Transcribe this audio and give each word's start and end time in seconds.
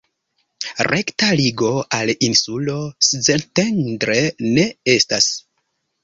Rekta 0.85 1.27
ligo 1.39 1.67
al 1.97 2.11
insulo 2.27 2.77
Szentendre 3.09 4.17
ne 4.55 4.65
estas. 4.95 5.29